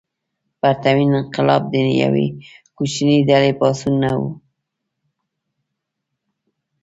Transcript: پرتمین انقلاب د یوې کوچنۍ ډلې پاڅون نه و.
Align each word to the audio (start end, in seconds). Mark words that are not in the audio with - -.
پرتمین 0.59 1.11
انقلاب 1.19 1.63
د 1.73 1.75
یوې 2.03 2.27
کوچنۍ 2.77 3.19
ډلې 3.29 3.51
پاڅون 3.59 3.93
نه 4.01 4.11
و. 4.19 4.21